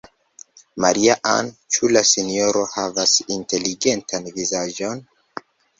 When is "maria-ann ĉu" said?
0.85-1.91